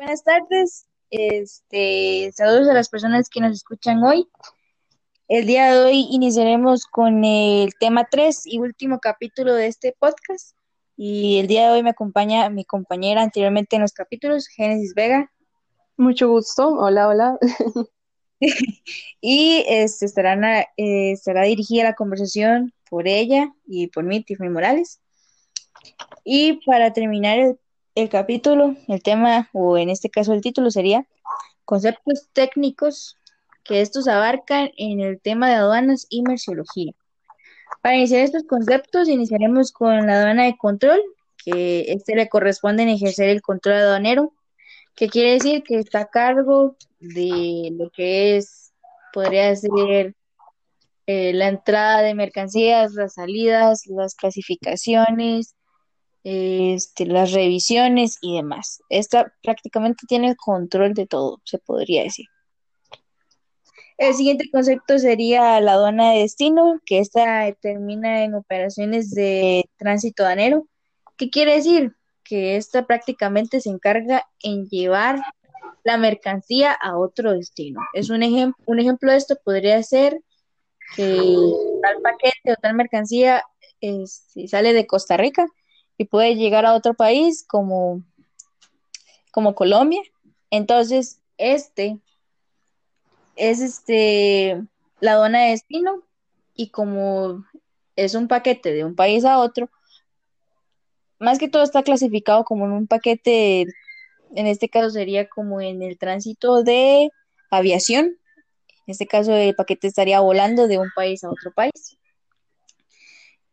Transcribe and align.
Buenas 0.00 0.24
tardes. 0.24 0.86
Este, 1.10 2.32
saludos 2.34 2.68
a 2.68 2.72
las 2.72 2.88
personas 2.88 3.28
que 3.28 3.42
nos 3.42 3.52
escuchan 3.52 4.02
hoy. 4.02 4.26
El 5.28 5.46
día 5.46 5.74
de 5.74 5.78
hoy 5.78 6.06
iniciaremos 6.10 6.86
con 6.86 7.22
el 7.22 7.74
tema 7.78 8.08
3 8.10 8.46
y 8.46 8.60
último 8.60 8.98
capítulo 8.98 9.52
de 9.52 9.66
este 9.66 9.94
podcast. 9.98 10.56
Y 10.96 11.38
el 11.38 11.48
día 11.48 11.66
de 11.66 11.72
hoy 11.72 11.82
me 11.82 11.90
acompaña 11.90 12.48
mi 12.48 12.64
compañera 12.64 13.20
anteriormente 13.20 13.76
en 13.76 13.82
los 13.82 13.92
capítulos, 13.92 14.48
Génesis 14.48 14.94
Vega. 14.94 15.30
Mucho 15.98 16.30
gusto. 16.30 16.68
Hola, 16.78 17.06
hola. 17.06 17.38
y 19.20 19.66
este, 19.68 20.06
estarán 20.06 20.42
eh, 20.44 21.12
estará 21.12 21.42
dirigida 21.42 21.84
la 21.84 21.94
conversación 21.94 22.72
por 22.88 23.06
ella 23.06 23.52
y 23.66 23.88
por 23.88 24.04
mí, 24.04 24.24
Tiffany 24.24 24.48
Morales. 24.48 25.02
Y 26.24 26.64
para 26.64 26.94
terminar 26.94 27.38
el, 27.38 27.58
el 28.00 28.08
capítulo, 28.08 28.76
el 28.88 29.02
tema, 29.02 29.50
o 29.52 29.76
en 29.76 29.90
este 29.90 30.10
caso 30.10 30.32
el 30.32 30.40
título 30.40 30.70
sería 30.70 31.06
conceptos 31.64 32.28
técnicos 32.32 33.16
que 33.62 33.80
estos 33.80 34.08
abarcan 34.08 34.70
en 34.76 35.00
el 35.00 35.20
tema 35.20 35.48
de 35.48 35.56
aduanas 35.56 36.06
y 36.08 36.22
merciología. 36.22 36.92
Para 37.82 37.96
iniciar 37.96 38.22
estos 38.22 38.44
conceptos, 38.44 39.08
iniciaremos 39.08 39.72
con 39.72 40.06
la 40.06 40.20
aduana 40.20 40.44
de 40.44 40.56
control, 40.56 41.00
que 41.44 41.92
este 41.92 42.16
le 42.16 42.28
corresponde 42.28 42.82
en 42.82 42.88
ejercer 42.88 43.28
el 43.28 43.42
control 43.42 43.76
aduanero, 43.76 44.32
que 44.96 45.08
quiere 45.08 45.32
decir 45.32 45.62
que 45.62 45.78
está 45.78 46.00
a 46.00 46.08
cargo 46.08 46.76
de 46.98 47.70
lo 47.72 47.90
que 47.90 48.36
es, 48.36 48.72
podría 49.12 49.54
ser 49.54 50.14
eh, 51.06 51.32
la 51.32 51.48
entrada 51.48 52.02
de 52.02 52.14
mercancías, 52.14 52.94
las 52.94 53.14
salidas, 53.14 53.86
las 53.86 54.14
clasificaciones, 54.14 55.54
este, 56.24 57.06
las 57.06 57.32
revisiones 57.32 58.18
y 58.20 58.36
demás. 58.36 58.80
Esta 58.88 59.32
prácticamente 59.42 60.06
tiene 60.06 60.36
control 60.36 60.94
de 60.94 61.06
todo, 61.06 61.40
se 61.44 61.58
podría 61.58 62.02
decir. 62.02 62.26
El 63.96 64.14
siguiente 64.14 64.50
concepto 64.50 64.98
sería 64.98 65.60
la 65.60 65.74
aduana 65.74 66.12
de 66.12 66.20
destino, 66.20 66.80
que 66.86 67.00
esta 67.00 67.52
termina 67.60 68.24
en 68.24 68.34
operaciones 68.34 69.10
de 69.10 69.68
tránsito 69.76 70.22
aduanero. 70.22 70.66
¿Qué 71.18 71.28
quiere 71.28 71.56
decir? 71.56 71.94
Que 72.24 72.56
esta 72.56 72.86
prácticamente 72.86 73.60
se 73.60 73.68
encarga 73.68 74.24
en 74.42 74.66
llevar 74.68 75.20
la 75.84 75.98
mercancía 75.98 76.72
a 76.72 76.96
otro 76.96 77.32
destino. 77.34 77.80
Es 77.92 78.08
un, 78.08 78.22
ejemplo 78.22 78.62
un 78.66 78.80
ejemplo 78.80 79.10
de 79.10 79.18
esto 79.18 79.36
podría 79.44 79.82
ser 79.82 80.18
que 80.96 81.04
tal 81.82 82.00
paquete 82.02 82.52
o 82.52 82.56
tal 82.56 82.74
mercancía 82.74 83.42
este, 83.80 84.48
sale 84.48 84.72
de 84.72 84.86
Costa 84.86 85.16
Rica 85.16 85.46
y 86.00 86.06
puede 86.06 86.34
llegar 86.34 86.64
a 86.64 86.72
otro 86.72 86.94
país 86.94 87.44
como, 87.46 88.02
como 89.32 89.54
Colombia. 89.54 90.00
Entonces, 90.48 91.20
este 91.36 91.98
es 93.36 93.60
este 93.60 94.62
la 95.00 95.12
aduana 95.12 95.42
de 95.42 95.50
destino 95.50 96.02
y 96.54 96.70
como 96.70 97.44
es 97.96 98.14
un 98.14 98.28
paquete 98.28 98.72
de 98.72 98.82
un 98.82 98.96
país 98.96 99.26
a 99.26 99.40
otro, 99.40 99.68
más 101.18 101.38
que 101.38 101.50
todo 101.50 101.62
está 101.62 101.82
clasificado 101.82 102.44
como 102.44 102.64
en 102.64 102.72
un 102.72 102.86
paquete, 102.86 103.66
en 104.34 104.46
este 104.46 104.70
caso 104.70 104.88
sería 104.88 105.28
como 105.28 105.60
en 105.60 105.82
el 105.82 105.98
tránsito 105.98 106.62
de 106.62 107.10
aviación. 107.50 108.06
En 108.86 108.92
este 108.92 109.06
caso 109.06 109.34
el 109.34 109.54
paquete 109.54 109.88
estaría 109.88 110.20
volando 110.20 110.66
de 110.66 110.78
un 110.78 110.88
país 110.96 111.24
a 111.24 111.30
otro 111.30 111.52
país. 111.52 111.98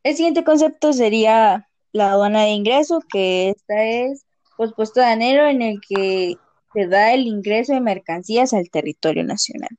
El 0.02 0.16
siguiente 0.16 0.46
concepto 0.46 0.94
sería 0.94 1.67
la 1.92 2.12
aduana 2.12 2.44
de 2.44 2.50
ingreso, 2.50 3.02
que 3.10 3.50
esta 3.50 3.84
es 3.84 4.26
pues 4.58 4.74
puesto 4.74 5.00
de 5.00 5.12
enero 5.12 5.48
en 5.48 5.62
el 5.62 5.80
que 5.88 6.36
se 6.74 6.88
da 6.88 7.14
el 7.14 7.28
ingreso 7.28 7.74
de 7.74 7.80
mercancías 7.80 8.54
al 8.54 8.70
territorio 8.70 9.24
nacional. 9.24 9.70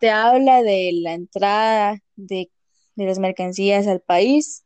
Se 0.00 0.10
habla 0.10 0.62
de 0.62 0.90
la 0.92 1.12
entrada 1.12 2.00
de, 2.16 2.50
las 2.96 3.18
mercancías 3.18 3.86
al 3.86 4.00
país 4.00 4.64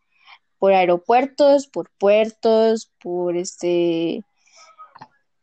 por 0.59 0.73
aeropuertos, 0.73 1.67
por 1.67 1.91
puertos, 1.99 2.91
por 3.01 3.37
este 3.37 4.23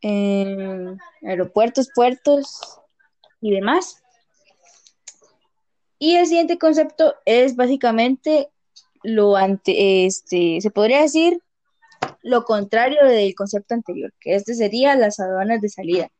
em, 0.01 0.97
aeropuertos, 1.23 1.89
puertos 1.93 2.59
y 3.41 3.51
demás. 3.51 4.03
Y 5.99 6.15
el 6.15 6.27
siguiente 6.27 6.57
concepto 6.57 7.15
es 7.25 7.55
básicamente 7.55 8.49
lo 9.03 9.35
ante, 9.35 10.05
este, 10.05 10.59
se 10.61 10.71
podría 10.71 11.01
decir 11.01 11.41
lo 12.23 12.43
contrario 12.43 13.05
del 13.05 13.33
concepto 13.35 13.73
anterior, 13.73 14.13
que 14.19 14.35
este 14.35 14.53
sería 14.53 14.95
las 14.95 15.19
aduanas 15.19 15.61
de 15.61 15.69
salida. 15.69 16.11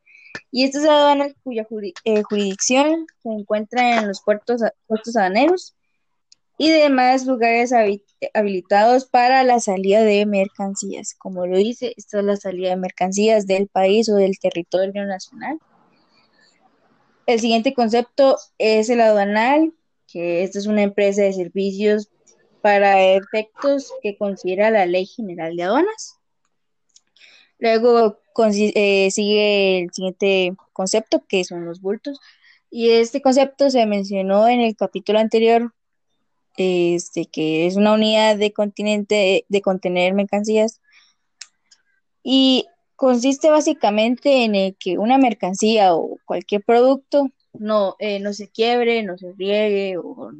Y 0.50 0.64
estas 0.64 0.84
aduanas 0.84 1.32
cuya 1.42 1.66
eh, 2.04 2.22
jurisdicción 2.22 3.06
se 3.22 3.28
encuentra 3.28 3.98
en 3.98 4.08
los 4.08 4.22
puertos, 4.22 4.62
puertos 4.86 5.16
aduaneros 5.16 5.74
y 6.58 6.70
demás 6.70 7.26
lugares 7.26 7.72
habilitados 8.34 9.06
para 9.06 9.44
la 9.44 9.60
salida 9.60 10.02
de 10.02 10.26
mercancías. 10.26 11.14
Como 11.14 11.46
lo 11.46 11.56
dice, 11.56 11.94
esta 11.96 12.18
es 12.18 12.24
la 12.24 12.36
salida 12.36 12.70
de 12.70 12.76
mercancías 12.76 13.46
del 13.46 13.68
país 13.68 14.08
o 14.08 14.16
del 14.16 14.38
territorio 14.38 15.04
nacional. 15.04 15.58
El 17.26 17.40
siguiente 17.40 17.74
concepto 17.74 18.38
es 18.58 18.88
el 18.88 19.00
aduanal, 19.00 19.72
que 20.10 20.42
esta 20.42 20.58
es 20.58 20.66
una 20.66 20.82
empresa 20.82 21.22
de 21.22 21.32
servicios 21.32 22.08
para 22.60 23.02
efectos 23.02 23.92
que 24.02 24.16
considera 24.16 24.70
la 24.70 24.86
Ley 24.86 25.06
General 25.06 25.54
de 25.56 25.62
Aduanas. 25.62 26.18
Luego 27.58 28.20
eh, 28.46 29.10
sigue 29.10 29.80
el 29.80 29.92
siguiente 29.92 30.52
concepto, 30.72 31.24
que 31.26 31.44
son 31.44 31.64
los 31.64 31.80
bultos. 31.80 32.20
Y 32.70 32.90
este 32.90 33.20
concepto 33.22 33.70
se 33.70 33.86
mencionó 33.86 34.48
en 34.48 34.60
el 34.60 34.76
capítulo 34.76 35.18
anterior, 35.18 35.72
este, 36.56 37.26
que 37.26 37.66
es 37.66 37.76
una 37.76 37.94
unidad 37.94 38.36
de 38.36 38.52
continente 38.52 39.44
de 39.48 39.62
contener 39.62 40.14
mercancías. 40.14 40.80
Y 42.22 42.66
consiste 42.96 43.50
básicamente 43.50 44.44
en 44.44 44.74
que 44.74 44.98
una 44.98 45.18
mercancía 45.18 45.94
o 45.94 46.18
cualquier 46.24 46.62
producto 46.62 47.30
no, 47.52 47.96
eh, 47.98 48.20
no 48.20 48.32
se 48.32 48.48
quiebre, 48.48 49.02
no 49.02 49.16
se 49.18 49.32
riegue 49.32 49.96
o 49.98 50.30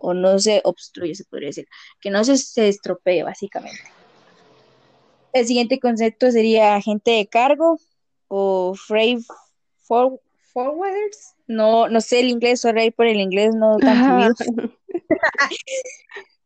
o 0.00 0.14
no 0.14 0.38
se 0.38 0.60
obstruye, 0.64 1.14
se 1.14 1.24
podría 1.24 1.48
decir, 1.48 1.66
que 2.00 2.10
no 2.10 2.24
se, 2.24 2.36
se 2.36 2.68
estropee 2.68 3.22
básicamente. 3.22 3.80
El 5.32 5.46
siguiente 5.46 5.80
concepto 5.80 6.30
sería 6.30 6.76
agente 6.76 7.10
de 7.10 7.26
cargo 7.26 7.78
o 8.28 8.74
freight 8.74 9.24
forwarders. 10.52 11.34
No, 11.46 11.88
no 11.88 12.00
sé 12.00 12.20
el 12.20 12.28
inglés, 12.28 12.60
sorry 12.60 12.90
por 12.90 13.06
el 13.06 13.20
inglés 13.20 13.54
no 13.54 13.76
tan 13.78 14.32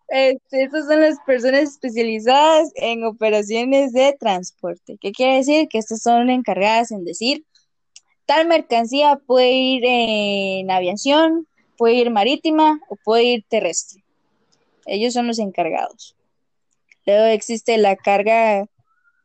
este, 0.09 0.63
Estas 0.63 0.87
son 0.87 1.01
las 1.01 1.17
personas 1.27 1.63
especializadas 1.63 2.71
en 2.77 3.05
operaciones 3.05 3.93
de 3.93 4.17
transporte. 4.19 4.97
¿Qué 5.01 5.13
quiere 5.13 5.37
decir? 5.37 5.69
Que 5.69 5.79
estas 5.79 6.03
son 6.03 6.31
encargadas 6.31 6.91
en 6.91 7.05
decir, 7.05 7.45
tal 8.27 8.47
mercancía 8.47 9.21
puede 9.27 9.53
ir 9.53 9.83
en 9.85 10.71
aviación, 10.71 11.47
puede 11.79 11.95
ir 11.95 12.11
marítima 12.11 12.81
o 12.91 12.97
puede 12.97 13.25
ir 13.25 13.45
terrestre. 13.49 14.05
Ellos 14.85 15.15
son 15.15 15.29
los 15.29 15.39
encargados. 15.39 16.17
Luego 17.07 17.25
existe 17.27 17.79
la 17.79 17.97
carga 17.97 18.67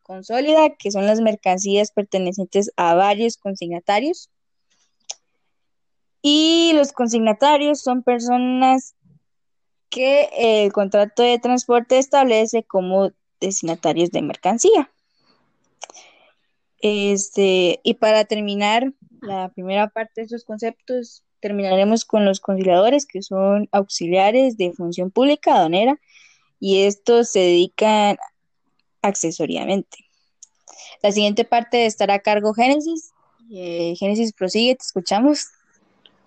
consólida, 0.03 0.69
que 0.77 0.91
son 0.91 1.05
las 1.05 1.19
mercancías 1.19 1.91
pertenecientes 1.91 2.71
a 2.77 2.93
varios 2.93 3.35
consignatarios. 3.37 4.29
Y 6.21 6.71
los 6.75 6.93
consignatarios 6.93 7.81
son 7.81 8.03
personas 8.03 8.95
que 9.89 10.29
el 10.37 10.71
contrato 10.71 11.23
de 11.23 11.39
transporte 11.39 11.97
establece 11.97 12.63
como 12.63 13.11
destinatarios 13.41 14.11
de 14.11 14.21
mercancía. 14.21 14.89
Este, 16.79 17.79
y 17.83 17.93
para 17.95 18.25
terminar 18.25 18.93
la 19.21 19.49
primera 19.49 19.89
parte 19.89 20.21
de 20.21 20.25
esos 20.25 20.43
conceptos, 20.43 21.23
terminaremos 21.43 22.05
con 22.05 22.23
los 22.23 22.39
conciliadores, 22.39 23.05
que 23.05 23.21
son 23.21 23.67
auxiliares 23.73 24.55
de 24.55 24.71
función 24.71 25.11
pública 25.11 25.57
aduanera, 25.57 25.99
y 26.57 26.83
estos 26.83 27.31
se 27.31 27.39
dedican 27.39 28.15
accesoriamente. 29.01 29.97
La 31.01 31.11
siguiente 31.11 31.43
parte 31.43 31.85
estará 31.85 32.13
a 32.13 32.19
cargo 32.19 32.53
Génesis. 32.53 33.11
Eh, 33.51 33.93
Génesis, 33.97 34.31
prosigue, 34.31 34.75
te 34.75 34.85
escuchamos. 34.85 35.47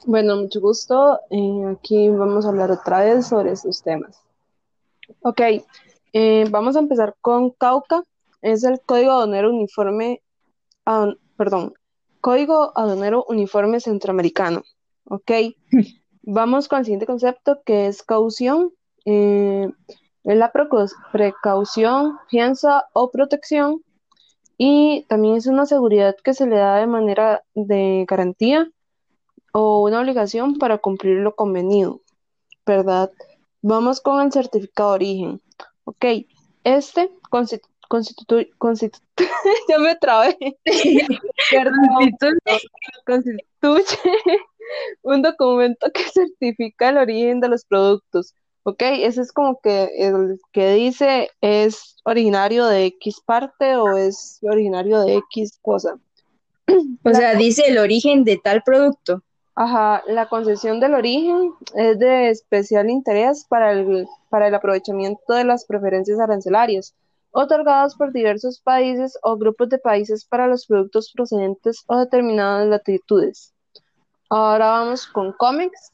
Bueno, 0.04 0.36
mucho 0.36 0.60
gusto. 0.60 1.18
Eh, 1.30 1.74
aquí 1.74 2.10
vamos 2.10 2.44
a 2.44 2.50
hablar 2.50 2.70
otra 2.70 3.00
vez 3.00 3.26
sobre 3.26 3.52
estos 3.52 3.82
temas. 3.82 4.20
Ok, 5.22 5.40
eh, 6.12 6.44
vamos 6.50 6.76
a 6.76 6.80
empezar 6.80 7.16
con 7.22 7.52
Cauca. 7.52 8.02
Es 8.42 8.64
el 8.64 8.82
Código 8.82 9.12
Aduanero 9.12 9.48
Uniforme, 9.48 10.20
perdón, 11.38 11.72
Código 12.20 12.72
Aduanero 12.76 13.24
Uniforme 13.30 13.80
Centroamericano. 13.80 14.62
Ok, 15.08 15.31
vamos 16.23 16.69
con 16.69 16.81
el 16.81 16.85
siguiente 16.85 17.06
concepto 17.06 17.62
que 17.64 17.87
es 17.87 18.03
caución. 18.03 18.73
Eh, 19.05 19.70
es 20.25 20.37
la 20.37 20.50
precaución, 21.12 22.19
fianza 22.29 22.87
o 22.93 23.12
protección 23.12 23.82
y 24.58 25.05
también 25.08 25.37
es 25.37 25.47
una 25.47 25.67
seguridad 25.67 26.17
que 26.25 26.35
se 26.35 26.47
le 26.47 26.56
da 26.56 26.79
de 26.79 26.88
manera 26.88 27.44
de 27.55 28.05
garantía 28.08 28.69
o 29.53 29.85
una 29.85 30.00
obligación 30.00 30.58
para 30.58 30.79
cumplir 30.79 31.19
lo 31.19 31.37
convenido, 31.37 32.00
¿verdad? 32.67 33.12
Vamos 33.62 34.00
con 34.00 34.20
el 34.20 34.32
certificado 34.32 34.91
de 34.91 34.94
origen. 34.97 35.41
Ok, 35.85 36.05
este 36.64 37.12
constituye, 37.31 38.50
ya 39.69 39.79
me 39.79 39.94
trabé, 39.94 40.37
constituye 43.06 44.41
un 45.02 45.22
documento 45.22 45.90
que 45.94 46.02
certifica 46.04 46.90
el 46.90 46.98
origen 46.98 47.40
de 47.40 47.48
los 47.48 47.64
productos. 47.64 48.34
Ok, 48.64 48.82
ese 48.82 49.22
es 49.22 49.32
como 49.32 49.60
que 49.60 49.90
el 49.96 50.40
que 50.52 50.72
dice 50.72 51.30
es 51.40 51.96
originario 52.04 52.66
de 52.66 52.86
X 52.86 53.20
parte 53.24 53.76
o 53.76 53.96
es 53.96 54.40
originario 54.42 55.02
de 55.02 55.16
X 55.16 55.58
cosa. 55.62 55.96
O 57.04 57.14
sea, 57.14 57.36
dice 57.36 57.62
el 57.68 57.78
origen 57.78 58.24
de 58.24 58.38
tal 58.42 58.62
producto. 58.64 59.22
Ajá, 59.54 60.02
la 60.08 60.28
concesión 60.28 60.80
del 60.80 60.94
origen 60.94 61.52
es 61.76 61.98
de 62.00 62.28
especial 62.30 62.90
interés 62.90 63.46
para 63.48 63.70
el, 63.70 64.08
para 64.28 64.48
el 64.48 64.54
aprovechamiento 64.54 65.32
de 65.32 65.44
las 65.44 65.64
preferencias 65.64 66.18
arancelarias 66.18 66.92
otorgadas 67.30 67.94
por 67.94 68.12
diversos 68.12 68.60
países 68.60 69.18
o 69.22 69.36
grupos 69.36 69.68
de 69.68 69.78
países 69.78 70.24
para 70.24 70.46
los 70.46 70.66
productos 70.66 71.12
procedentes 71.14 71.84
o 71.86 71.98
determinadas 71.98 72.66
latitudes. 72.66 73.52
Ahora 74.28 74.70
vamos 74.70 75.06
con 75.06 75.32
cómics. 75.32 75.93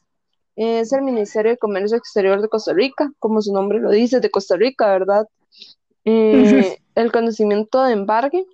Es 0.55 0.93
el 0.93 1.01
Ministerio 1.01 1.51
de 1.51 1.57
Comercio 1.57 1.97
Exterior 1.97 2.41
de 2.41 2.49
Costa 2.49 2.73
Rica, 2.73 3.11
como 3.19 3.41
su 3.41 3.53
nombre 3.53 3.79
lo 3.79 3.89
dice, 3.89 4.19
de 4.19 4.29
Costa 4.29 4.55
Rica, 4.55 4.87
¿verdad? 4.87 5.27
Eh, 6.05 6.77
el 6.95 7.11
conocimiento 7.11 7.83
de 7.83 7.93
embargue, 7.93 8.45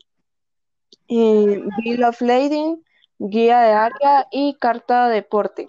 eh, 1.08 1.64
Bill 1.84 2.04
of 2.04 2.22
Lading, 2.22 2.84
guía 3.18 3.60
de 3.62 3.72
área 3.72 4.28
y 4.32 4.54
carta 4.56 5.08
de 5.08 5.16
deporte. 5.16 5.68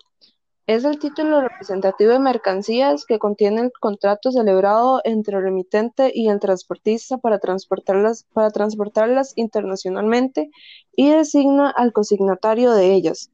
Es 0.66 0.84
el 0.84 1.00
título 1.00 1.40
representativo 1.40 2.12
de 2.12 2.20
mercancías 2.20 3.04
que 3.04 3.18
contiene 3.18 3.62
el 3.62 3.72
contrato 3.72 4.30
celebrado 4.30 5.00
entre 5.02 5.36
el 5.36 5.42
remitente 5.42 6.12
y 6.14 6.28
el 6.28 6.38
transportista 6.38 7.18
para 7.18 7.40
transportarlas, 7.40 8.24
para 8.32 8.50
transportarlas 8.50 9.32
internacionalmente 9.34 10.50
y 10.94 11.10
designa 11.10 11.70
al 11.70 11.92
consignatario 11.92 12.72
de 12.72 12.92
ellas. 12.92 13.30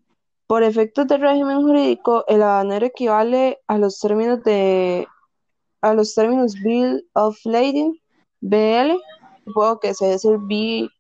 Por 0.47 0.63
efectos 0.63 1.07
del 1.09 1.21
régimen 1.21 1.63
jurídico, 1.63 2.25
el 2.29 2.43
aduanero 2.43 2.87
equivale 2.87 3.59
a 3.67 3.79
los 3.79 3.99
términos 3.99 4.43
de 4.45 5.07
a 5.81 5.95
los 5.95 6.15
términos 6.15 6.55
Bill 6.63 7.09
of 7.15 7.39
Lading, 7.45 8.01
BL, 8.41 8.97
supongo 9.45 9.81
que 9.81 9.95
se 9.95 10.13
dice 10.13 10.37
BL 10.37 10.91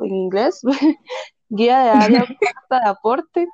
en 0.00 0.14
inglés, 0.14 0.60
guía 1.48 1.78
de 1.80 1.90
área 1.90 2.24
de 2.70 2.76
aporte, 2.84 3.48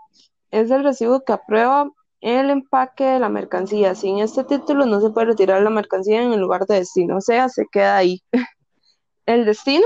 es 0.50 0.70
el 0.70 0.84
recibo 0.84 1.24
que 1.24 1.32
aprueba 1.32 1.90
el 2.20 2.50
empaque 2.50 3.04
de 3.04 3.20
la 3.20 3.28
mercancía. 3.28 3.94
Sin 3.94 4.18
este 4.18 4.44
título 4.44 4.86
no 4.86 5.00
se 5.00 5.10
puede 5.10 5.28
retirar 5.28 5.62
la 5.62 5.70
mercancía 5.70 6.22
en 6.22 6.32
el 6.32 6.40
lugar 6.40 6.66
de 6.66 6.76
destino, 6.76 7.18
o 7.18 7.20
sea, 7.20 7.48
se 7.48 7.66
queda 7.70 7.96
ahí. 7.96 8.22
el 9.26 9.44
destino 9.44 9.84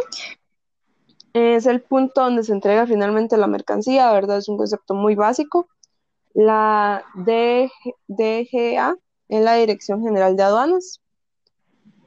es 1.32 1.66
el 1.66 1.82
punto 1.82 2.22
donde 2.22 2.42
se 2.42 2.52
entrega 2.52 2.86
finalmente 2.86 3.36
la 3.36 3.46
mercancía, 3.46 4.12
¿verdad? 4.12 4.38
Es 4.38 4.48
un 4.48 4.56
concepto 4.56 4.94
muy 4.94 5.14
básico. 5.14 5.68
La 6.34 7.04
DGA 7.14 8.96
es 9.28 9.42
la 9.42 9.54
Dirección 9.54 10.02
General 10.02 10.36
de 10.36 10.42
Aduanas. 10.42 11.00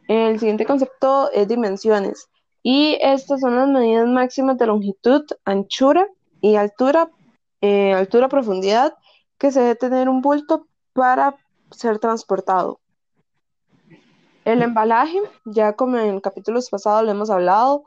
El 0.08 0.40
siguiente 0.40 0.66
concepto 0.66 1.32
es 1.32 1.48
dimensiones. 1.48 2.30
Y 2.64 2.98
estas 3.02 3.42
son 3.42 3.56
las 3.56 3.68
medidas 3.68 4.08
máximas 4.08 4.58
de 4.58 4.68
longitud, 4.68 5.24
anchura 5.46 6.08
y 6.42 6.56
altura, 6.56 7.10
eh, 7.62 7.94
altura, 7.94 8.28
profundidad, 8.28 8.96
que 9.38 9.52
se 9.52 9.62
debe 9.62 9.76
tener 9.76 10.10
un 10.10 10.22
bulto 10.22 10.68
para 10.94 11.36
ser 11.72 12.00
transportado. 12.00 12.80
El 14.46 14.62
embalaje, 14.62 15.20
ya 15.46 15.74
como 15.74 15.98
en 15.98 16.20
capítulos 16.20 16.70
pasados 16.70 17.04
lo 17.04 17.12
hemos 17.12 17.30
hablado, 17.30 17.84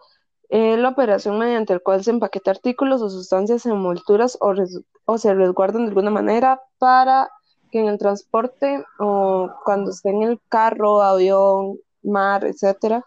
es 0.55 0.79
la 0.79 0.91
operación 0.91 1.37
mediante 1.37 1.73
la 1.75 1.81
cual 1.81 2.05
se 2.05 2.13
empaqueta 2.13 2.53
artículos 2.53 3.03
o 3.03 3.11
sustancias 3.11 3.67
en 3.67 3.73
envolturas 3.73 4.39
o, 4.41 5.19
se 5.19 5.35
resguardan 5.35 5.83
de 5.83 5.89
alguna 5.89 6.11
manera 6.11 6.63
para 6.79 7.29
que 7.73 7.81
en 7.81 7.89
el 7.89 7.99
transporte 7.99 8.85
o 9.01 9.51
cuando 9.65 9.91
esté 9.91 10.11
en 10.11 10.23
el 10.23 10.41
carro, 10.49 11.03
avión, 11.03 11.81
mar, 12.05 12.45
etcétera, 12.45 13.05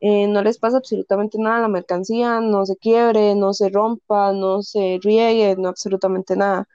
eh, 0.00 0.26
no 0.26 0.42
les 0.42 0.58
pasa 0.58 0.78
absolutamente 0.78 1.38
nada 1.38 1.58
a 1.58 1.60
la 1.60 1.68
mercancía, 1.68 2.40
no 2.40 2.66
se 2.66 2.76
quiebre, 2.76 3.36
no 3.36 3.54
se 3.54 3.68
rompa, 3.68 4.32
no 4.32 4.62
se 4.62 4.98
riegue, 5.00 5.54
no 5.56 5.68
absolutamente 5.68 6.34
nada. 6.34 6.66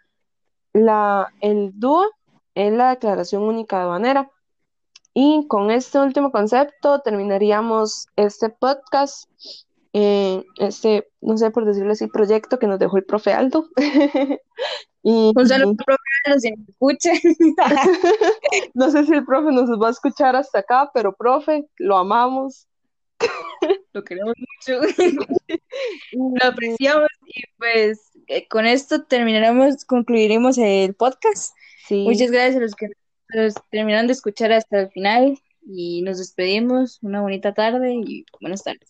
La, 0.71 1.33
el 1.41 1.71
DUA 1.77 2.07
es 2.55 2.71
la 2.71 2.91
Declaración 2.91 3.43
Única 3.43 3.75
de 3.77 3.83
Aduanera. 3.83 4.31
Y 5.13 5.47
con 5.49 5.69
este 5.69 5.99
último 5.99 6.31
concepto 6.31 7.01
terminaríamos 7.01 8.07
este 8.15 8.49
podcast, 8.49 9.25
eh, 9.93 10.43
este, 10.57 11.07
no 11.21 11.37
sé 11.37 11.51
por 11.51 11.65
decirlo 11.65 11.91
así, 11.91 12.07
proyecto 12.07 12.57
que 12.57 12.67
nos 12.67 12.79
dejó 12.79 12.97
el 12.97 13.05
profe 13.05 13.31
Aldo. 13.31 13.69
y, 15.03 15.31
Un 15.35 15.47
saludo 15.47 15.75
profe 15.75 16.01
Aldo, 16.25 16.39
si 16.39 16.51
nos 16.51 16.69
escucha. 16.69 17.11
no 18.73 18.89
sé 18.89 19.05
si 19.05 19.13
el 19.13 19.25
profe 19.25 19.51
nos 19.51 19.69
va 19.79 19.89
a 19.89 19.91
escuchar 19.91 20.35
hasta 20.35 20.59
acá, 20.59 20.89
pero 20.93 21.15
profe, 21.15 21.65
lo 21.77 21.97
amamos. 21.97 22.67
Lo 23.93 24.03
queremos 24.03 24.33
mucho. 24.37 24.81
Lo 26.11 26.45
apreciamos 26.45 27.09
y 27.27 27.43
pues 27.57 28.11
eh, 28.27 28.47
con 28.47 28.65
esto 28.65 29.03
terminaremos, 29.05 29.85
concluiremos 29.85 30.57
el 30.57 30.95
podcast. 30.95 31.55
Muchas 31.89 32.31
gracias 32.31 32.55
a 32.55 32.59
los 32.59 32.75
que 32.75 32.87
nos 33.33 33.53
terminaron 33.69 34.07
de 34.07 34.13
escuchar 34.13 34.51
hasta 34.51 34.81
el 34.81 34.89
final 34.89 35.39
y 35.65 36.01
nos 36.01 36.17
despedimos. 36.17 36.99
Una 37.03 37.21
bonita 37.21 37.53
tarde 37.53 37.93
y 37.93 38.25
buenas 38.41 38.63
tardes. 38.63 38.89